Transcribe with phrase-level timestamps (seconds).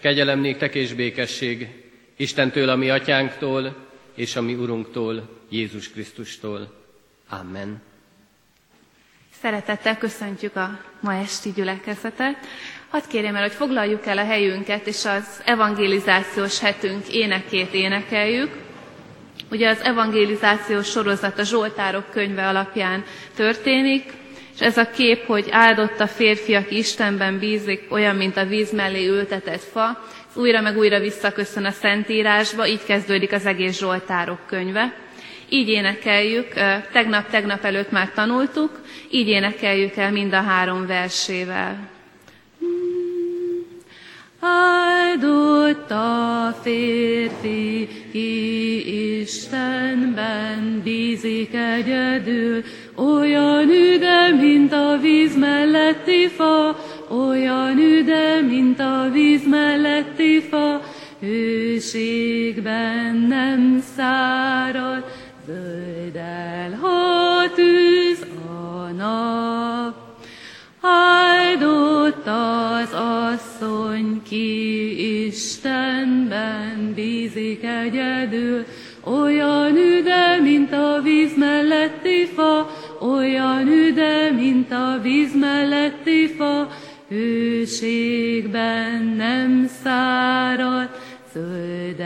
[0.00, 1.68] Kegyelem néktek és békesség
[2.16, 3.76] Istentől, a mi atyánktól,
[4.14, 6.72] és a mi Urunktól, Jézus Krisztustól.
[7.28, 7.82] Amen.
[9.40, 12.36] Szeretettel köszöntjük a ma esti gyülekezetet.
[12.88, 18.56] Hadd kérjem el, hogy foglaljuk el a helyünket, és az evangelizációs hetünk énekét énekeljük.
[19.50, 23.04] Ugye az evangelizációs sorozat a Zsoltárok könyve alapján
[23.34, 24.12] történik,
[24.56, 28.72] és ez a kép, hogy áldott a férfi, aki Istenben bízik, olyan, mint a víz
[28.72, 34.38] mellé ültetett fa, ez újra meg újra visszaköszön a Szentírásba, így kezdődik az egész Zsoltárok
[34.46, 34.94] könyve.
[35.48, 36.52] Így énekeljük,
[36.92, 41.95] tegnap-tegnap előtt már tanultuk, így énekeljük el mind a három versével.
[44.46, 52.62] Áldott a férfi, ki Istenben bízik egyedül,
[52.94, 56.78] olyan üde, mint a víz melletti fa,
[57.08, 60.82] olyan üde, mint a víz melletti fa,
[61.20, 65.04] hőségben nem szárad,
[65.46, 65.96] zöld
[66.80, 70.05] ha tűz a nap.
[70.86, 78.64] Áldott az asszony, ki Istenben bízik egyedül,
[79.04, 82.70] olyan üde, mint a víz melletti fa,
[83.00, 86.68] olyan üde, mint a víz melletti fa,
[87.08, 90.88] hőségben nem szárad,
[91.32, 92.02] zöld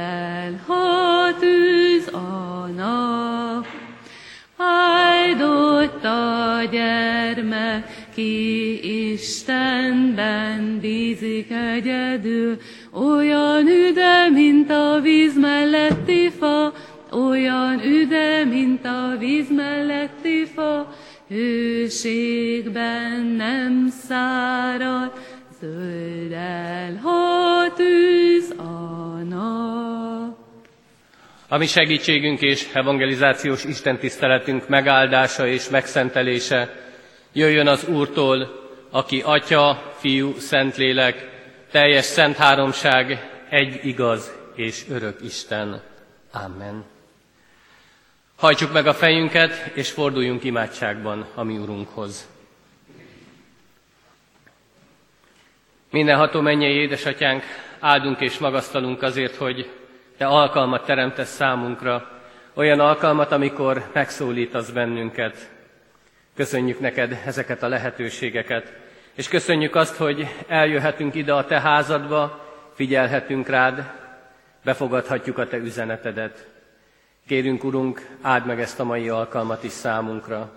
[0.67, 3.67] ha tűz a nap.
[4.57, 12.59] Áldott a gyermek, ki Istenben bízik egyedül,
[12.93, 16.73] olyan üde, mint a víz melletti fa,
[17.11, 20.95] olyan üde, mint a víz melletti fa,
[21.29, 25.13] hőségben nem szárad,
[25.61, 26.37] zöld
[27.03, 28.63] ha tűz a
[29.29, 30.39] nap.
[31.49, 36.89] A mi segítségünk és evangelizációs istentiszteletünk megáldása és megszentelése
[37.33, 41.29] jöjjön az Úrtól, aki Atya, Fiú, Szentlélek,
[41.71, 45.83] teljes szent háromság, egy igaz és örök Isten.
[46.33, 46.85] Amen.
[48.37, 52.29] Hajtsuk meg a fejünket, és forduljunk imádságban a mi Urunkhoz.
[55.91, 57.43] Mindenható mennyei édesatyánk,
[57.79, 59.71] áldunk és magasztalunk azért, hogy
[60.17, 62.11] Te alkalmat teremtesz számunkra,
[62.55, 65.51] olyan alkalmat, amikor megszólítasz bennünket.
[66.35, 68.73] Köszönjük neked ezeket a lehetőségeket,
[69.15, 73.93] és köszönjük azt, hogy eljöhetünk ide a Te házadba, figyelhetünk rád,
[74.65, 76.49] befogadhatjuk a Te üzenetedet.
[77.27, 80.53] Kérünk, Urunk, áld meg ezt a mai alkalmat is számunkra.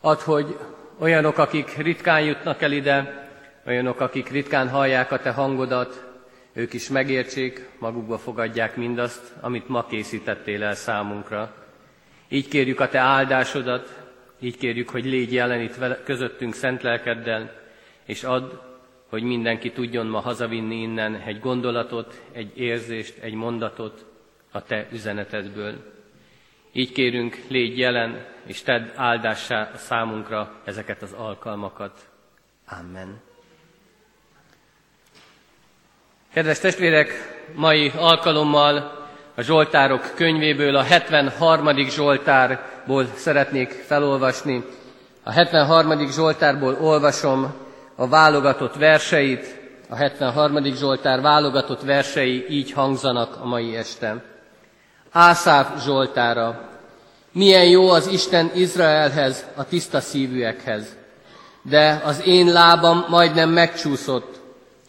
[0.00, 0.58] Add, hogy
[0.98, 3.28] olyanok, akik ritkán jutnak el ide,
[3.66, 6.06] olyanok, akik ritkán hallják a Te hangodat,
[6.52, 11.54] ők is megértsék, magukba fogadják mindazt, amit ma készítettél el számunkra.
[12.28, 14.07] Így kérjük a Te áldásodat,
[14.38, 17.52] így kérjük, hogy légy jelen itt közöttünk szent lelkeddel,
[18.04, 18.50] és add,
[19.08, 24.04] hogy mindenki tudjon ma hazavinni innen egy gondolatot, egy érzést, egy mondatot
[24.52, 25.96] a Te üzenetedből.
[26.72, 32.08] Így kérünk, légy jelen, és tedd áldássá számunkra ezeket az alkalmakat.
[32.80, 33.20] Amen.
[36.32, 37.10] Kedves testvérek,
[37.54, 41.66] mai alkalommal a Zsoltárok könyvéből, a 73.
[42.88, 44.64] Zsoltárból szeretnék felolvasni.
[45.22, 46.10] A 73.
[46.10, 47.54] Zsoltárból olvasom
[47.94, 50.64] a válogatott verseit, a 73.
[50.74, 54.24] Zsoltár válogatott versei így hangzanak a mai este.
[55.10, 56.60] Ászáf Zsoltára.
[57.32, 60.96] Milyen jó az Isten Izraelhez, a tiszta szívűekhez.
[61.62, 64.40] De az én lábam majdnem megcsúszott,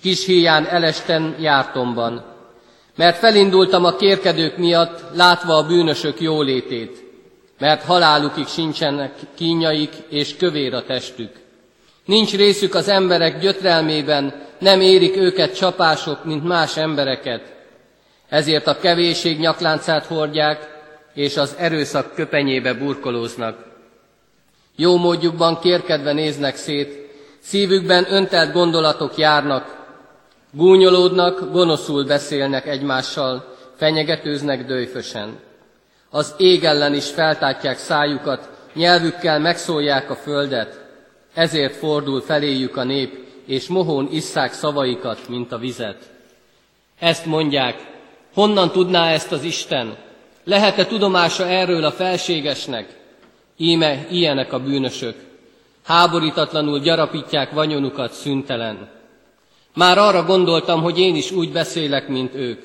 [0.02, 2.24] kis híján elesten jártomban,
[2.96, 7.08] mert felindultam a kérkedők miatt, látva a bűnösök jólétét,
[7.60, 11.32] mert halálukig sincsenek kínjaik, és kövér a testük.
[12.06, 17.42] Nincs részük az emberek gyötrelmében, nem érik őket csapások, mint más embereket.
[18.30, 20.78] Ezért a kevésség nyakláncát hordják,
[21.14, 23.58] és az erőszak köpenyébe burkolóznak.
[24.76, 27.10] Jó módjukban kérkedve néznek szét,
[27.40, 29.80] szívükben öntelt gondolatok járnak,
[30.52, 35.40] Gúnyolódnak, gonoszul beszélnek egymással, fenyegetőznek dőjfösen.
[36.10, 40.86] Az ég ellen is feltátják szájukat, nyelvükkel megszólják a földet,
[41.34, 46.12] ezért fordul feléjük a nép, és mohón isszák szavaikat, mint a vizet.
[47.00, 47.76] Ezt mondják,
[48.34, 49.98] honnan tudná ezt az Isten?
[50.44, 52.98] Lehet-e tudomása erről a felségesnek?
[53.58, 55.16] Íme ilyenek a bűnösök.
[55.84, 58.90] Háborítatlanul gyarapítják vanyonukat szüntelen.
[59.74, 62.64] Már arra gondoltam, hogy én is úgy beszélek, mint ők,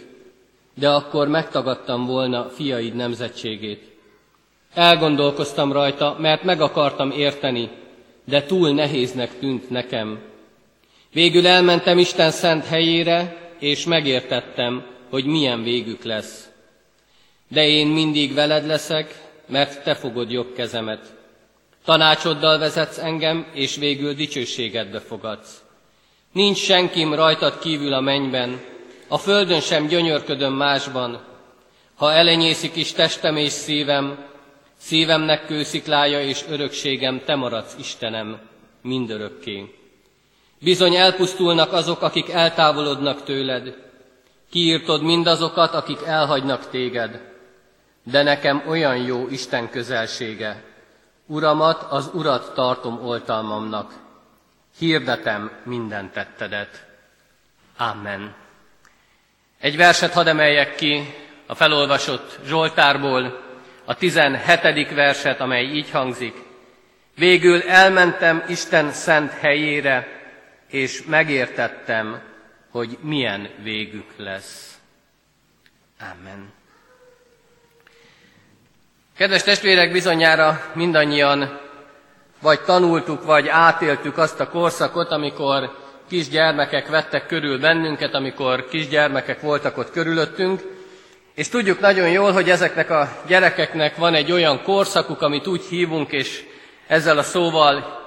[0.74, 3.92] de akkor megtagadtam volna fiaid nemzetségét.
[4.74, 7.70] Elgondolkoztam rajta, mert meg akartam érteni,
[8.24, 10.18] de túl nehéznek tűnt nekem.
[11.12, 16.48] Végül elmentem Isten szent helyére, és megértettem, hogy milyen végük lesz.
[17.48, 21.14] De én mindig veled leszek, mert te fogod jobb kezemet.
[21.84, 25.62] Tanácsoddal vezetsz engem, és végül dicsőségedbe fogadsz.
[26.32, 28.60] Nincs senkim rajtad kívül a mennyben,
[29.14, 31.20] a földön sem gyönyörködöm másban.
[31.94, 34.24] Ha elenyészik is testem és szívem,
[34.76, 38.40] szívemnek kősziklája és örökségem, te maradsz Istenem,
[38.82, 39.74] mindörökké.
[40.60, 43.76] Bizony elpusztulnak azok, akik eltávolodnak tőled,
[44.50, 47.20] kiírtod mindazokat, akik elhagynak téged,
[48.02, 50.64] de nekem olyan jó Isten közelsége.
[51.26, 53.92] Uramat, az Urat tartom oltalmamnak,
[54.78, 56.86] hirdetem minden tettedet.
[57.76, 58.42] Amen.
[59.64, 61.14] Egy verset hadd emeljek ki
[61.46, 63.42] a felolvasott Zsoltárból,
[63.84, 64.94] a 17.
[64.94, 66.34] verset, amely így hangzik.
[67.14, 70.08] Végül elmentem Isten szent helyére,
[70.68, 72.22] és megértettem,
[72.70, 74.78] hogy milyen végük lesz.
[76.00, 76.52] Amen.
[79.16, 81.60] Kedves testvérek, bizonyára mindannyian
[82.40, 89.78] vagy tanultuk, vagy átéltük azt a korszakot, amikor kisgyermekek vettek körül bennünket, amikor kisgyermekek voltak
[89.78, 90.60] ott körülöttünk,
[91.34, 96.12] és tudjuk nagyon jól, hogy ezeknek a gyerekeknek van egy olyan korszakuk, amit úgy hívunk,
[96.12, 96.44] és
[96.86, 98.02] ezzel a szóval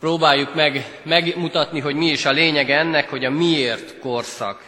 [0.00, 4.60] próbáljuk meg megmutatni, hogy mi is a lényege ennek, hogy a miért korszak.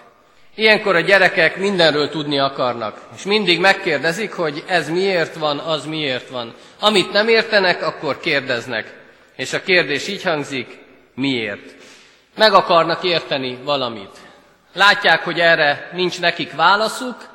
[0.54, 6.28] Ilyenkor a gyerekek mindenről tudni akarnak, és mindig megkérdezik, hogy ez miért van, az miért
[6.28, 6.54] van.
[6.80, 9.00] Amit nem értenek, akkor kérdeznek.
[9.36, 10.78] És a kérdés így hangzik,
[11.14, 11.81] miért?
[12.36, 14.18] Meg akarnak érteni valamit.
[14.72, 17.28] Látják, hogy erre nincs nekik válaszuk,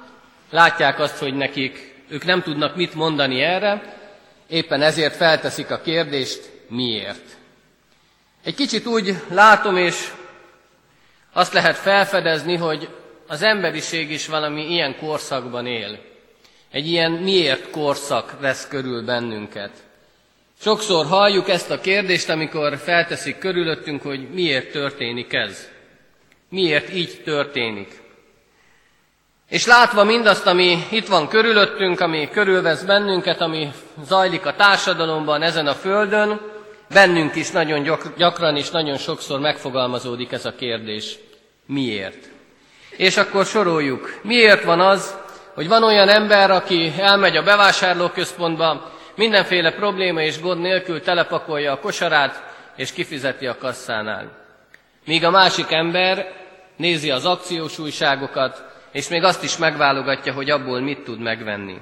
[0.50, 3.96] látják azt, hogy nekik ők nem tudnak mit mondani erre,
[4.48, 7.38] éppen ezért felteszik a kérdést, miért.
[8.44, 10.12] Egy kicsit úgy látom, és
[11.34, 12.90] azt lehet felfedezni, hogy
[13.28, 16.00] az emberiség is valami ilyen korszakban él.
[16.72, 19.72] Egy ilyen miért korszak vesz körül bennünket.
[20.62, 25.68] Sokszor halljuk ezt a kérdést, amikor felteszik körülöttünk, hogy miért történik ez.
[26.50, 28.02] Miért így történik.
[29.50, 33.72] És látva mindazt, ami itt van körülöttünk, ami körülvesz bennünket, ami
[34.06, 36.42] zajlik a társadalomban, ezen a földön,
[36.94, 41.18] bennünk is nagyon gyakran és nagyon sokszor megfogalmazódik ez a kérdés.
[41.66, 42.30] Miért?
[42.90, 44.20] És akkor soroljuk.
[44.22, 45.16] Miért van az,
[45.54, 51.80] hogy van olyan ember, aki elmegy a bevásárlóközpontba, mindenféle probléma és gond nélkül telepakolja a
[51.80, 52.44] kosarát,
[52.76, 54.32] és kifizeti a kasszánál.
[55.06, 56.32] Míg a másik ember
[56.76, 61.82] nézi az akciós újságokat, és még azt is megválogatja, hogy abból mit tud megvenni.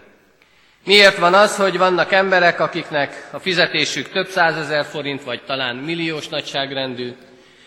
[0.86, 6.28] Miért van az, hogy vannak emberek, akiknek a fizetésük több százezer forint, vagy talán milliós
[6.28, 7.16] nagyságrendű,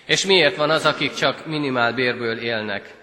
[0.07, 2.95] és miért van az, akik csak minimál bérből élnek?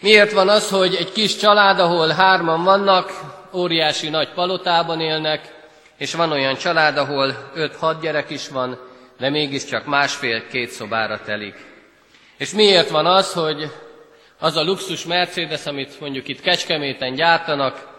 [0.00, 3.12] Miért van az, hogy egy kis család, ahol hárman vannak,
[3.52, 5.57] óriási nagy palotában élnek,
[5.98, 8.78] és van olyan család, ahol öt-hat gyerek is van,
[9.18, 11.54] de mégiscsak másfél-két szobára telik.
[12.36, 13.72] És miért van az, hogy
[14.38, 17.96] az a luxus Mercedes, amit mondjuk itt Kecskeméten gyártanak,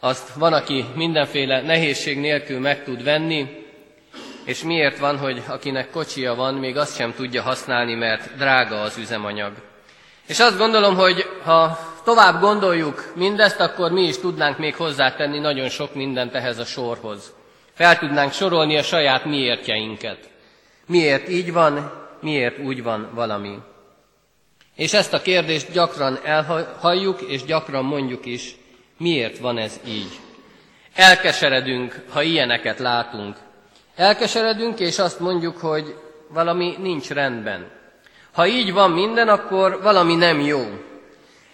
[0.00, 3.64] azt van, aki mindenféle nehézség nélkül meg tud venni,
[4.44, 8.96] és miért van, hogy akinek kocsia van, még azt sem tudja használni, mert drága az
[8.96, 9.52] üzemanyag.
[10.26, 15.68] És azt gondolom, hogy ha tovább gondoljuk mindezt, akkor mi is tudnánk még hozzátenni nagyon
[15.68, 17.32] sok mindent ehhez a sorhoz.
[17.74, 20.18] Fel tudnánk sorolni a saját miértjeinket.
[20.86, 23.58] Miért így van, miért úgy van valami.
[24.76, 28.56] És ezt a kérdést gyakran elhalljuk, és gyakran mondjuk is,
[28.98, 30.18] miért van ez így.
[30.94, 33.36] Elkeseredünk, ha ilyeneket látunk.
[33.96, 35.94] Elkeseredünk, és azt mondjuk, hogy
[36.28, 37.70] valami nincs rendben.
[38.32, 40.62] Ha így van minden, akkor valami nem jó.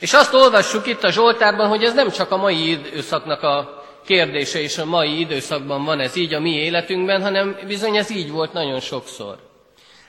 [0.01, 4.61] És azt olvassuk itt a Zsoltárban, hogy ez nem csak a mai időszaknak a kérdése,
[4.61, 8.53] és a mai időszakban van ez így a mi életünkben, hanem bizony ez így volt
[8.53, 9.37] nagyon sokszor.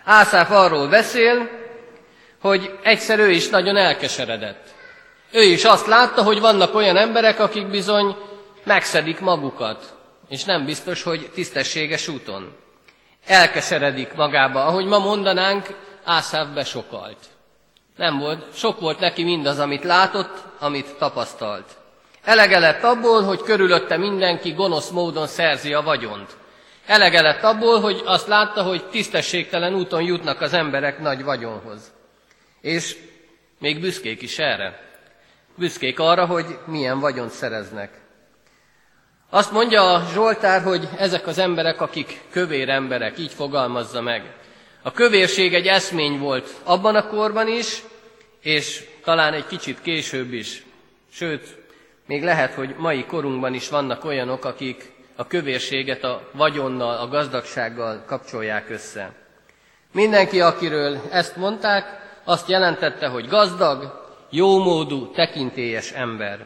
[0.03, 1.49] Ászáf arról beszél,
[2.41, 4.73] hogy egyszer ő is nagyon elkeseredett.
[5.31, 8.15] Ő is azt látta, hogy vannak olyan emberek, akik bizony
[8.63, 9.93] megszedik magukat,
[10.29, 12.55] és nem biztos, hogy tisztességes úton.
[13.25, 15.65] Elkeseredik magába, ahogy ma mondanánk,
[16.03, 17.17] Ászáv besokalt.
[17.95, 21.77] Nem volt, sok volt neki mindaz, amit látott, amit tapasztalt.
[22.23, 26.37] Elege lett abból, hogy körülötte mindenki gonosz módon szerzi a vagyont.
[26.85, 31.91] Elege lett abból, hogy azt látta, hogy tisztességtelen úton jutnak az emberek nagy vagyonhoz.
[32.61, 32.97] És
[33.59, 34.79] még büszkék is erre.
[35.55, 38.01] Büszkék arra, hogy milyen vagyont szereznek.
[39.29, 44.35] Azt mondja a Zsoltár, hogy ezek az emberek, akik kövér emberek, így fogalmazza meg.
[44.81, 47.83] A kövérség egy eszmény volt abban a korban is,
[48.41, 50.65] és talán egy kicsit később is.
[51.11, 51.57] Sőt,
[52.05, 58.03] még lehet, hogy mai korunkban is vannak olyanok, akik a kövérséget a vagyonnal, a gazdagsággal
[58.07, 59.11] kapcsolják össze.
[59.93, 66.45] Mindenki, akiről ezt mondták, azt jelentette, hogy gazdag, jómódú, tekintélyes ember.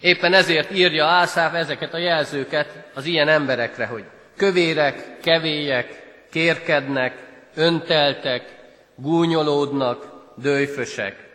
[0.00, 4.04] Éppen ezért írja Ászáv ezeket a jelzőket az ilyen emberekre, hogy
[4.36, 8.56] kövérek, kevélyek, kérkednek, önteltek,
[8.96, 11.26] gúnyolódnak, dőjfösek.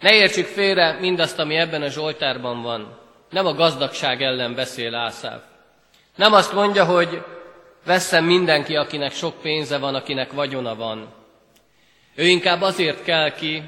[0.00, 2.98] Ne értsük félre mindazt, ami ebben a Zsoltárban van.
[3.30, 5.40] Nem a gazdagság ellen beszél Ászáv.
[6.16, 7.22] Nem azt mondja, hogy
[7.84, 11.14] veszem mindenki, akinek sok pénze van, akinek vagyona van.
[12.14, 13.62] Ő inkább azért kell ki,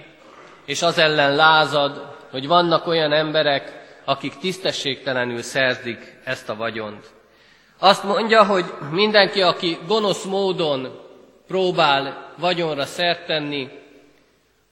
[0.64, 7.12] és az ellen lázad, hogy vannak olyan emberek, akik tisztességtelenül szerzik ezt a vagyont.
[7.84, 11.00] Azt mondja, hogy mindenki, aki gonosz módon
[11.46, 13.68] próbál vagyonra szert tenni,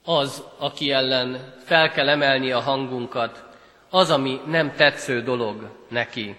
[0.05, 3.43] az, aki ellen fel kell emelni a hangunkat,
[3.89, 6.35] az, ami nem tetsző dolog neki.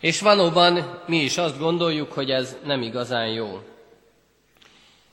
[0.00, 3.62] És valóban mi is azt gondoljuk, hogy ez nem igazán jó.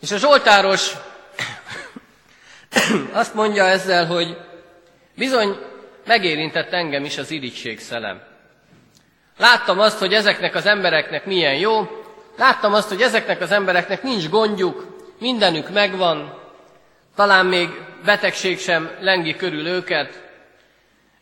[0.02, 0.94] És a Zsoltáros
[3.12, 4.38] azt mondja ezzel, hogy
[5.16, 5.58] bizony
[6.06, 8.29] megérintett engem is az irigység szelem.
[9.40, 12.04] Láttam azt, hogy ezeknek az embereknek milyen jó,
[12.38, 16.40] láttam azt, hogy ezeknek az embereknek nincs gondjuk, mindenük megvan,
[17.16, 17.70] talán még
[18.06, 20.24] betegség sem lengi körül őket,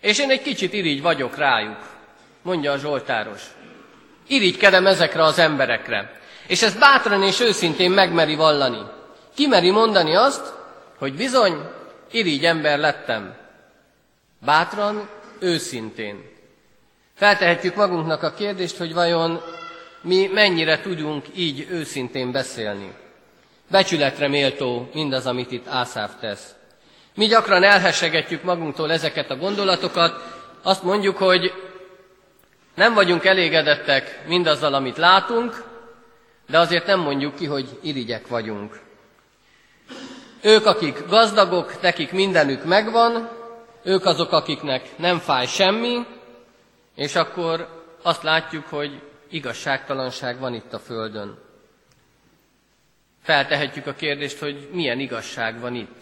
[0.02, 1.80] és én egy kicsit irigy vagyok rájuk,
[2.42, 3.42] mondja a Zsoltáros.
[4.28, 6.12] Irigykedem ezekre az emberekre.
[6.48, 8.82] És ezt bátran és őszintén megmeri vallani.
[9.36, 10.54] Kimeri mondani azt,
[10.98, 11.70] hogy bizony,
[12.12, 13.36] irigy ember lettem.
[14.46, 15.10] Bátran,
[15.40, 16.37] őszintén.
[17.18, 19.42] Feltehetjük magunknak a kérdést, hogy vajon
[20.02, 22.94] mi mennyire tudunk így őszintén beszélni.
[23.72, 26.56] Becsületre méltó mindaz, amit itt Ászáv tesz.
[27.16, 30.24] Mi gyakran elhessegetjük magunktól ezeket a gondolatokat,
[30.62, 31.54] azt mondjuk, hogy
[32.76, 35.64] nem vagyunk elégedettek mindazzal, amit látunk,
[36.50, 38.80] de azért nem mondjuk ki, hogy irigyek vagyunk.
[40.42, 43.30] Ők, akik gazdagok, nekik mindenük megvan,
[43.84, 46.06] ők azok, akiknek nem fáj semmi,
[46.98, 47.68] és akkor
[48.01, 51.38] azt látjuk, hogy igazságtalanság van itt a Földön.
[53.24, 56.01] Feltehetjük a kérdést, hogy milyen igazság van itt.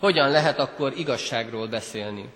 [0.00, 2.28] Hogyan lehet akkor igazságról beszélni?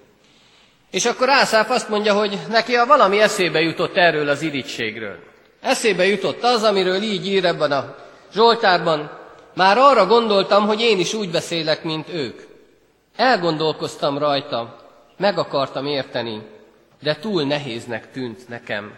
[0.91, 5.19] És akkor Ászáf azt mondja, hogy neki a valami eszébe jutott erről az irítségről.
[5.61, 7.97] Eszébe jutott az, amiről így ír ebben a
[8.33, 9.19] Zsoltárban,
[9.55, 12.41] már arra gondoltam, hogy én is úgy beszélek, mint ők.
[13.17, 14.77] Elgondolkoztam rajta,
[15.17, 16.55] meg akartam érteni,
[17.07, 18.93] de túl nehéznek tűnt nekem.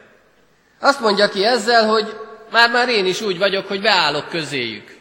[0.81, 2.17] Azt mondja ki ezzel, hogy
[2.51, 4.97] már-már én is úgy vagyok, hogy beállok közéjük.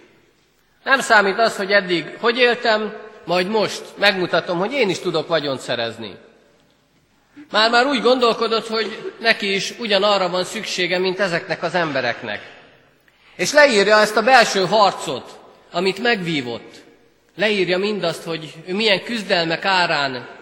[0.84, 2.94] Nem számít az, hogy eddig hogy éltem,
[3.26, 6.16] majd most megmutatom, hogy én is tudok vagyont szerezni.
[7.52, 12.42] Már-már úgy gondolkodott, hogy neki is ugyanarra van szüksége, mint ezeknek az embereknek.
[13.36, 15.40] És leírja ezt a belső harcot,
[15.72, 16.76] amit megvívott.
[17.36, 20.37] Leírja mindazt, hogy ő milyen küzdelmek árán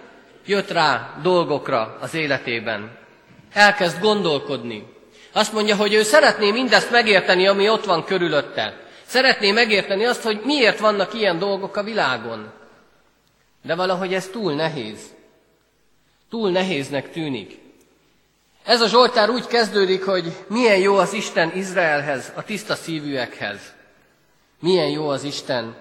[0.46, 2.98] jött rá dolgokra az életében.
[3.54, 4.94] Elkezd gondolkodni.
[5.32, 8.84] Azt mondja, hogy ő szeretné mindezt megérteni, ami ott van körülötte.
[9.06, 12.52] Szeretné megérteni azt, hogy miért vannak ilyen dolgok a világon.
[13.62, 15.00] De valahogy ez túl nehéz.
[16.30, 17.60] Túl nehéznek tűnik.
[18.66, 23.60] Ez a Zsoltár úgy kezdődik, hogy milyen jó az Isten Izraelhez, a tiszta szívűekhez.
[24.60, 25.76] Milyen jó az Isten,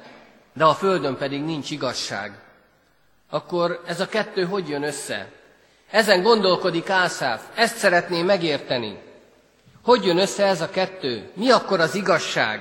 [0.52, 2.43] de a földön pedig nincs igazság.
[3.34, 5.30] Akkor ez a kettő hogy jön össze?
[5.90, 8.98] Ezen gondolkodik Ászáf, ezt szeretné megérteni.
[9.84, 11.30] Hogy jön össze ez a kettő?
[11.32, 12.60] Mi akkor az igazság?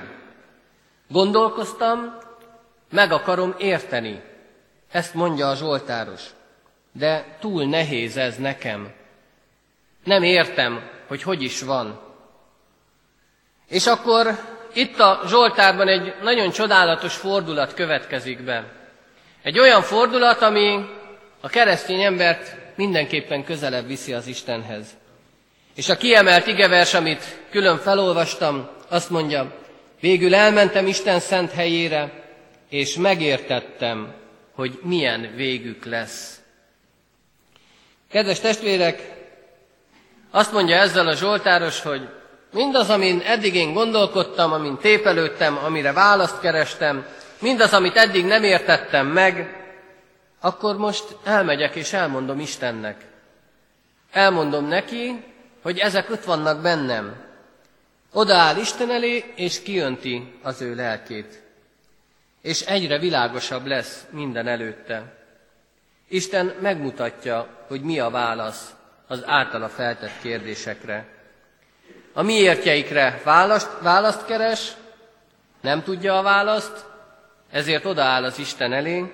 [1.08, 2.18] Gondolkoztam,
[2.90, 4.22] meg akarom érteni.
[4.90, 6.22] Ezt mondja a Zsoltáros.
[6.92, 8.92] De túl nehéz ez nekem.
[10.04, 12.00] Nem értem, hogy hogy is van.
[13.68, 14.38] És akkor
[14.72, 18.82] itt a Zsoltárban egy nagyon csodálatos fordulat következik be.
[19.44, 20.86] Egy olyan fordulat, ami
[21.40, 24.86] a keresztény embert mindenképpen közelebb viszi az Istenhez.
[25.74, 29.54] És a kiemelt igevers, amit külön felolvastam, azt mondja,
[30.00, 32.12] végül elmentem Isten szent helyére,
[32.68, 34.14] és megértettem,
[34.54, 36.40] hogy milyen végük lesz.
[38.10, 39.12] Kedves testvérek,
[40.30, 42.08] azt mondja ezzel a Zsoltáros, hogy
[42.52, 47.06] mindaz, amin eddig én gondolkodtam, amin tépelődtem, amire választ kerestem,
[47.44, 49.64] mindaz, amit eddig nem értettem meg,
[50.40, 53.04] akkor most elmegyek és elmondom Istennek.
[54.10, 55.24] Elmondom neki,
[55.62, 57.16] hogy ezek ott vannak bennem.
[58.12, 61.42] Odaáll Isten elé, és kiönti az ő lelkét.
[62.42, 65.02] És egyre világosabb lesz minden előtte.
[66.08, 68.74] Isten megmutatja, hogy mi a válasz
[69.06, 71.06] az általa feltett kérdésekre.
[72.12, 74.72] A miértjeikre választ, választ keres,
[75.60, 76.92] nem tudja a választ,
[77.54, 79.12] ezért odaáll az Isten elé,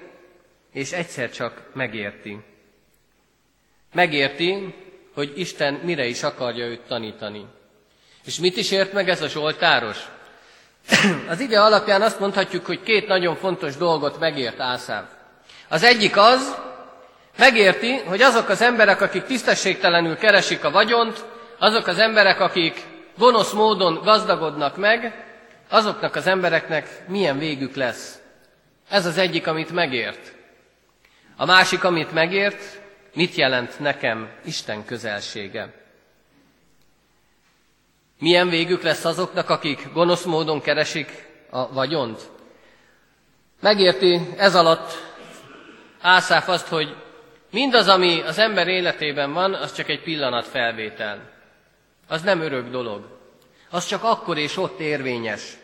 [0.72, 2.38] és egyszer csak megérti.
[3.92, 4.74] Megérti,
[5.14, 7.46] hogy Isten mire is akarja őt tanítani.
[8.24, 9.98] És mit is ért meg ez a Zsoltáros?
[11.28, 15.04] Az ige alapján azt mondhatjuk, hogy két nagyon fontos dolgot megért Ászáv.
[15.68, 16.56] Az egyik az,
[17.38, 21.24] megérti, hogy azok az emberek, akik tisztességtelenül keresik a vagyont,
[21.58, 22.84] azok az emberek, akik
[23.18, 25.24] gonosz módon gazdagodnak meg,
[25.68, 28.19] azoknak az embereknek milyen végük lesz.
[28.90, 30.34] Ez az egyik, amit megért.
[31.36, 32.80] A másik, amit megért,
[33.14, 35.72] mit jelent nekem Isten közelsége.
[38.18, 42.30] Milyen végük lesz azoknak, akik gonosz módon keresik a vagyont?
[43.60, 45.08] Megérti ez alatt
[46.00, 46.96] Ászáf azt, hogy
[47.50, 51.30] mindaz, ami az ember életében van, az csak egy pillanat felvétel.
[52.08, 53.18] Az nem örök dolog.
[53.70, 55.56] Az csak akkor és ott érvényes.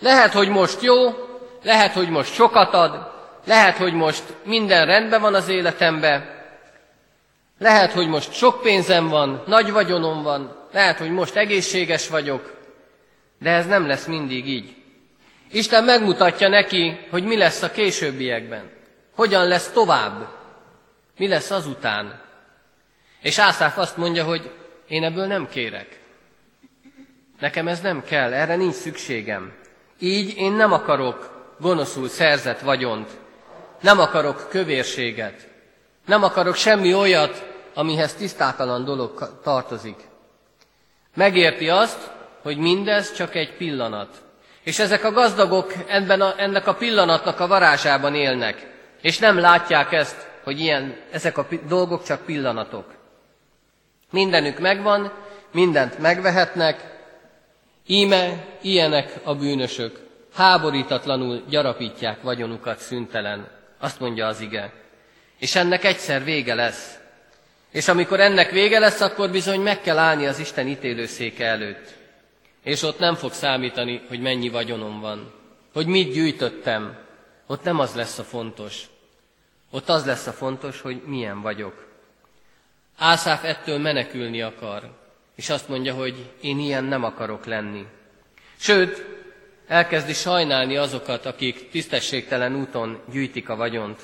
[0.00, 1.28] Lehet, hogy most jó,
[1.62, 3.10] lehet, hogy most sokat ad,
[3.44, 6.38] lehet, hogy most minden rendben van az életemben,
[7.58, 12.56] lehet, hogy most sok pénzem van, nagy vagyonom van, lehet, hogy most egészséges vagyok,
[13.38, 14.74] de ez nem lesz mindig így.
[15.50, 18.70] Isten megmutatja neki, hogy mi lesz a későbbiekben,
[19.14, 20.28] hogyan lesz tovább,
[21.16, 22.20] mi lesz azután.
[23.20, 24.50] És Ászáf azt mondja, hogy
[24.88, 26.00] én ebből nem kérek.
[27.40, 29.52] Nekem ez nem kell, erre nincs szükségem.
[29.98, 33.10] Így én nem akarok gonoszul szerzett vagyont,
[33.80, 35.48] nem akarok kövérséget,
[36.06, 39.96] nem akarok semmi olyat, amihez tisztátalan dolog tartozik.
[41.14, 42.10] Megérti azt,
[42.42, 44.22] hogy mindez csak egy pillanat.
[44.62, 48.66] És ezek a gazdagok ebben a, ennek a pillanatnak a varázsában élnek,
[49.02, 52.84] és nem látják ezt, hogy ilyen, ezek a dolgok csak pillanatok.
[54.10, 55.12] Mindenük megvan,
[55.52, 56.98] mindent megvehetnek,
[57.86, 64.72] íme ilyenek a bűnösök, háborítatlanul gyarapítják vagyonukat szüntelen, azt mondja az ige.
[65.38, 66.98] És ennek egyszer vége lesz.
[67.70, 71.94] És amikor ennek vége lesz, akkor bizony meg kell állni az Isten ítélőszéke előtt.
[72.62, 75.32] És ott nem fog számítani, hogy mennyi vagyonom van,
[75.72, 76.98] hogy mit gyűjtöttem.
[77.46, 78.82] Ott nem az lesz a fontos.
[79.70, 81.86] Ott az lesz a fontos, hogy milyen vagyok.
[82.98, 84.90] Ászáf ettől menekülni akar,
[85.34, 87.86] és azt mondja, hogy én ilyen nem akarok lenni.
[88.56, 89.06] Sőt,
[89.70, 94.00] elkezdi sajnálni azokat, akik tisztességtelen úton gyűjtik a vagyont.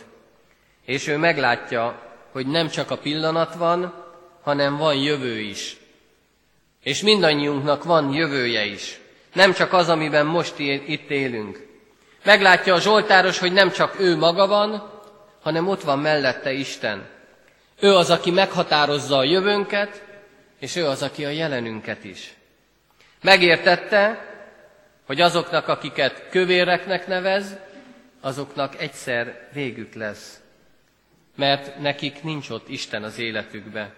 [0.85, 2.03] És ő meglátja,
[2.33, 4.05] hogy nem csak a pillanat van,
[4.43, 5.77] hanem van jövő is.
[6.83, 9.01] És mindannyiunknak van jövője is.
[9.33, 11.67] Nem csak az, amiben most itt élünk.
[12.25, 14.91] Meglátja a Zsoltáros, hogy nem csak ő maga van,
[15.43, 17.09] hanem ott van mellette Isten.
[17.81, 20.03] Ő az, aki meghatározza a jövőnket,
[20.59, 22.35] és ő az, aki a jelenünket is.
[23.23, 24.35] Megértette,
[25.07, 27.57] hogy azoknak, akiket kövéreknek nevez,
[28.21, 30.41] azoknak egyszer végük lesz
[31.37, 33.95] mert nekik nincs ott Isten az életükbe.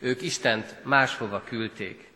[0.00, 2.10] Ők Istent máshova küldték.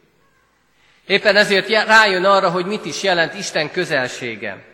[1.06, 4.64] Éppen ezért rájön arra, hogy mit is jelent Isten közelsége.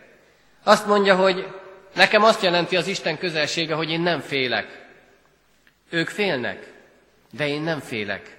[0.63, 1.47] Azt mondja, hogy
[1.95, 4.85] nekem azt jelenti az Isten közelsége, hogy én nem félek.
[5.89, 6.71] Ők félnek,
[7.31, 8.36] de én nem félek.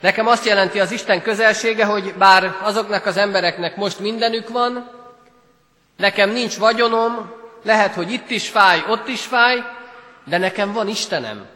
[0.00, 4.90] Nekem azt jelenti az Isten közelsége, hogy bár azoknak az embereknek most mindenük van,
[5.96, 7.32] nekem nincs vagyonom,
[7.62, 9.62] lehet, hogy itt is fáj, ott is fáj,
[10.24, 11.46] de nekem van Istenem,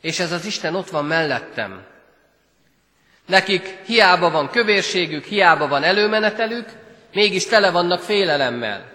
[0.00, 1.84] és ez az Isten ott van mellettem.
[3.26, 6.68] Nekik hiába van kövérségük, hiába van előmenetelük,
[7.12, 8.92] mégis tele vannak félelemmel.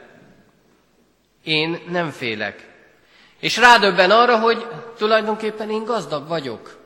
[1.43, 2.67] Én nem félek.
[3.39, 4.67] És rádöbben arra, hogy
[4.97, 6.78] tulajdonképpen én gazdag vagyok.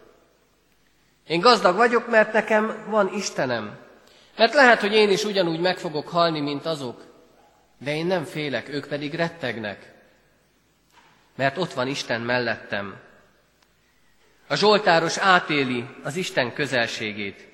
[1.27, 3.77] Én gazdag vagyok, mert nekem van Istenem.
[4.37, 7.01] Mert lehet, hogy én is ugyanúgy meg fogok halni, mint azok,
[7.79, 9.93] de én nem félek, ők pedig rettegnek
[11.35, 12.95] mert ott van Isten mellettem.
[14.47, 17.47] A Zsoltáros átéli az Isten közelségét.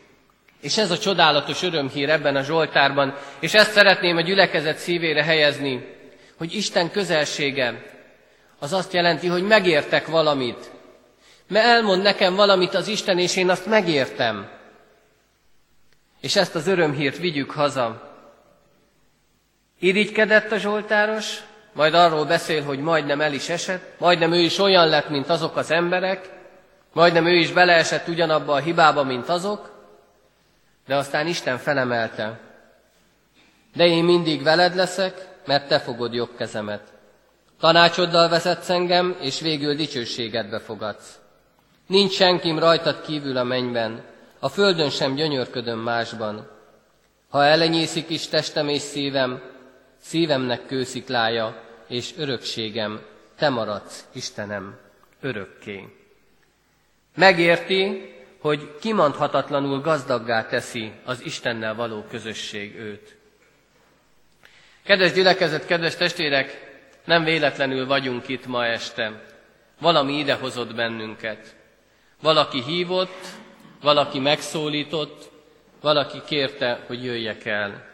[0.61, 5.97] És ez a csodálatos örömhír ebben a Zsoltárban, és ezt szeretném a gyülekezet szívére helyezni,
[6.37, 7.83] hogy Isten közelsége
[8.59, 10.71] az azt jelenti, hogy megértek valamit.
[11.49, 14.49] Mert elmond nekem valamit az Isten, és én azt megértem.
[16.21, 18.15] És ezt az örömhírt vigyük haza.
[19.79, 21.39] Irigykedett a Zsoltáros,
[21.73, 25.55] majd arról beszél, hogy majdnem el is esett, majdnem ő is olyan lett, mint azok
[25.55, 26.29] az emberek,
[26.93, 29.71] majdnem ő is beleesett ugyanabba a hibába, mint azok,
[30.87, 32.39] de aztán Isten felemelte.
[33.75, 36.83] De én mindig veled leszek, mert te fogod jobb kezemet.
[37.59, 41.19] Tanácsoddal vezetsz engem, és végül dicsőségedbe fogadsz.
[41.89, 44.03] Nincs senkim rajtad kívül a mennyben,
[44.39, 46.49] a földön sem gyönyörködöm másban.
[47.29, 49.41] Ha elenyészik is testem és szívem,
[50.01, 53.01] szívemnek kősziklája, és örökségem,
[53.37, 54.79] te maradsz, Istenem,
[55.21, 55.95] örökké.
[57.15, 63.17] Megérti, hogy kimondhatatlanul gazdaggá teszi az Istennel való közösség őt.
[64.83, 69.23] Kedves gyülekezet, kedves testvérek, nem véletlenül vagyunk itt ma este.
[69.79, 71.57] Valami idehozott bennünket.
[72.21, 73.25] Valaki hívott,
[73.81, 75.29] valaki megszólított,
[75.81, 77.85] valaki kérte, hogy jöjjek el.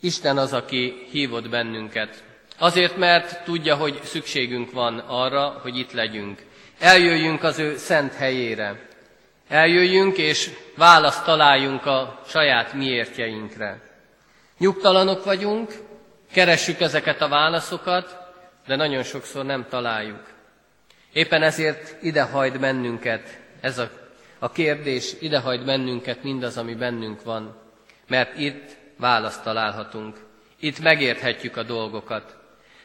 [0.00, 2.24] Isten az, aki hívott bennünket.
[2.58, 6.44] Azért, mert tudja, hogy szükségünk van arra, hogy itt legyünk.
[6.78, 8.88] Eljöjjünk az ő szent helyére.
[9.48, 13.80] Eljöjjünk és választ találjunk a saját miértjeinkre.
[14.58, 15.72] Nyugtalanok vagyunk,
[16.32, 18.16] keressük ezeket a válaszokat,
[18.66, 20.35] de nagyon sokszor nem találjuk.
[21.16, 23.90] Éppen ezért idehajt bennünket ez a,
[24.38, 27.56] a kérdés, idehajt bennünket mindaz, ami bennünk van,
[28.08, 30.16] mert itt választ találhatunk.
[30.60, 32.36] Itt megérthetjük a dolgokat.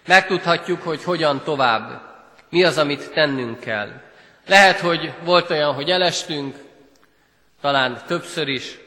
[0.07, 2.01] Megtudhatjuk, hogy hogyan tovább,
[2.49, 4.01] mi az, amit tennünk kell.
[4.47, 6.55] Lehet, hogy volt olyan, hogy elestünk,
[7.61, 8.77] talán többször is.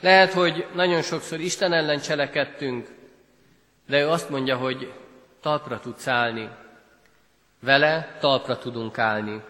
[0.00, 2.88] Lehet, hogy nagyon sokszor Isten ellen cselekedtünk,
[3.86, 4.92] de ő azt mondja, hogy
[5.40, 6.48] talpra tudsz állni.
[7.60, 9.42] Vele talpra tudunk állni.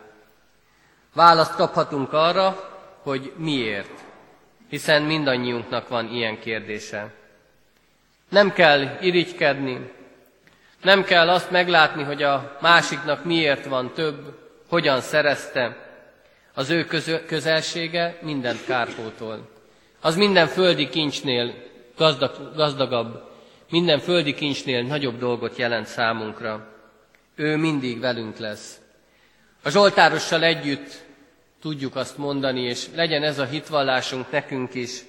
[1.14, 2.71] Választ kaphatunk arra,
[3.03, 4.05] hogy miért,
[4.69, 7.12] hiszen mindannyiunknak van ilyen kérdése.
[8.29, 9.92] Nem kell irigykedni,
[10.83, 14.38] nem kell azt meglátni, hogy a másiknak miért van több,
[14.69, 15.77] hogyan szerezte.
[16.55, 16.87] Az ő
[17.27, 19.49] közelsége mindent kárpótol.
[20.01, 21.55] Az minden földi kincsnél
[21.97, 23.31] gazdag, gazdagabb,
[23.71, 26.76] minden földi kincsnél nagyobb dolgot jelent számunkra.
[27.38, 28.81] Ő mindig velünk lesz.
[29.62, 31.05] A Zsoltárossal együtt
[31.61, 35.01] tudjuk azt mondani, és legyen ez a hitvallásunk nekünk is,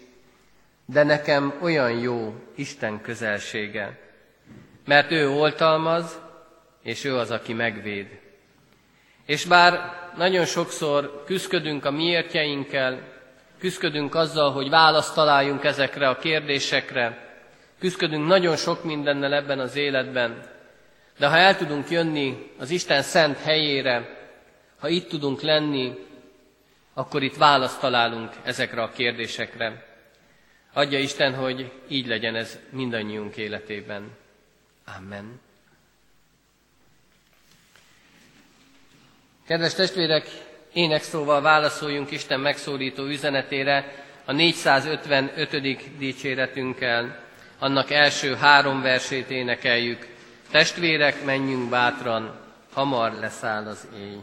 [0.86, 4.00] de nekem olyan jó Isten közelsége,
[4.86, 6.20] mert ő oltalmaz,
[6.84, 8.20] és ő az, aki megvéd.
[9.26, 13.00] És bár nagyon sokszor küzdködünk a miértjeinkkel,
[13.60, 17.36] küzdködünk azzal, hogy választ találjunk ezekre a kérdésekre,
[17.80, 20.56] küzdködünk nagyon sok mindennel ebben az életben,
[21.18, 24.18] de ha el tudunk jönni az Isten szent helyére,
[24.80, 25.94] ha itt tudunk lenni,
[26.94, 29.86] akkor itt választ találunk ezekre a kérdésekre.
[30.74, 34.12] Adja Isten, hogy így legyen ez mindannyiunk életében.
[34.98, 35.40] Amen.
[39.48, 40.30] Kedves testvérek,
[40.74, 45.98] énekszóval válaszoljunk Isten megszólító üzenetére a 455.
[45.98, 47.24] dicséretünkkel.
[47.60, 50.17] Annak első három versét énekeljük.
[50.52, 52.36] Testvérek, menjünk bátran,
[52.74, 54.18] hamar leszáll az éj.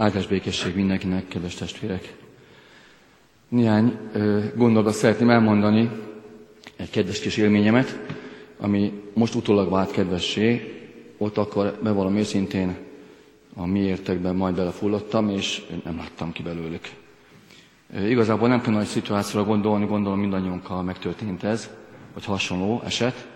[0.00, 2.14] Áldás békesség mindenkinek, kedves testvérek!
[3.48, 3.98] Néhány
[4.56, 5.90] gondolatot szeretném elmondani,
[6.76, 7.98] egy kedves kis élményemet,
[8.60, 10.74] ami most utólag vált kedvessé,
[11.18, 12.76] ott akkor bevallom őszintén
[13.54, 16.88] a mi értekben majd belefulladtam, és nem láttam ki belőlük.
[18.08, 21.70] Igazából nem kell nagy szituációra gondolni, gondolom mindannyiunkkal megtörtént ez,
[22.14, 23.28] vagy hasonló eset.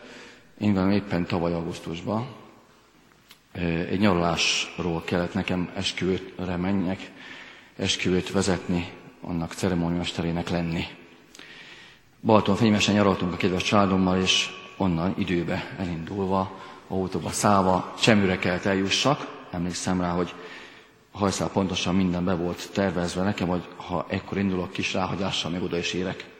[0.60, 2.26] Én velem éppen tavaly augusztusban
[3.62, 7.10] egy nyaralásról kellett nekem esküvőre menjek,
[7.76, 10.84] esküvőt vezetni, annak ceremóniamesterének lenni.
[12.20, 19.46] Balaton fényesen nyaraltunk a kedves családommal, és onnan időbe elindulva, autóba szállva, Cseműre kellett eljussak.
[19.50, 20.34] Emlékszem rá, hogy
[21.12, 25.78] hajszál pontosan minden be volt tervezve nekem, hogy ha ekkor indulok kis ráhagyással, még oda
[25.78, 26.33] is érek.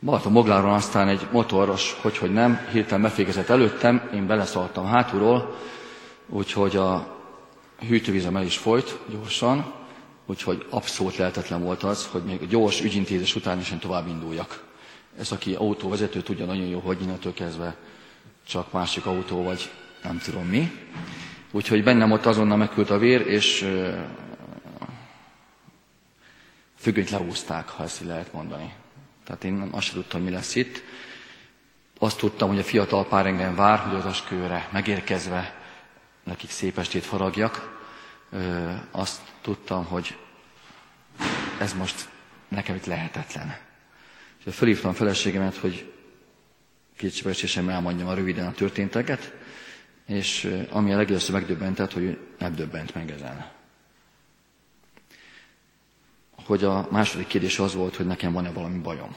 [0.00, 5.56] Balaton Mogláron aztán egy motoros, hogy, hogy nem, hirtelen befékezett előttem, én beleszaltam hátulról,
[6.28, 7.16] úgyhogy a
[7.88, 9.72] hűtővízem el is folyt gyorsan,
[10.26, 14.64] úgyhogy abszolút lehetetlen volt az, hogy még a gyors ügyintézés után is én tovább induljak.
[15.18, 17.76] Ez, aki autóvezető, tudja nagyon jó, hogy innentől kezdve
[18.46, 19.70] csak másik autó, vagy
[20.02, 20.70] nem tudom mi.
[21.50, 23.68] Úgyhogy bennem ott azonnal megküldte a vér, és
[26.76, 28.72] függönyt leúzták, ha ezt lehet mondani.
[29.28, 30.82] Tehát én azt sem tudtam, mi lesz itt.
[31.98, 35.54] Azt tudtam, hogy a fiatal pár engem vár, hogy az askőre megérkezve
[36.24, 37.78] nekik szép estét faragjak.
[38.90, 40.16] Azt tudtam, hogy
[41.60, 42.08] ez most
[42.48, 43.56] nekem itt lehetetlen.
[44.44, 45.92] És fölhívtam feleségemet, hogy
[46.96, 49.32] kétségbeesésem elmondjam a röviden a történteket,
[50.06, 53.56] és ami a legelőször megdöbbentett, hogy nem döbbent meg ezen.
[56.48, 59.16] Hogy a második kérdés az volt, hogy nekem van-e valami bajom.